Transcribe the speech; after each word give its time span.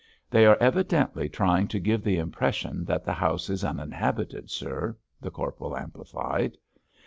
"They 0.31 0.47
are 0.47 0.57
evidently 0.59 1.29
trying 1.29 1.67
to 1.67 1.79
give 1.79 2.03
the 2.03 2.17
impression 2.17 2.85
that 2.85 3.03
the 3.05 3.13
house 3.13 3.51
is 3.51 3.63
uninhabited, 3.63 4.49
sir," 4.49 4.97
the 5.21 5.29
corporal 5.29 5.77
amplified. 5.77 6.57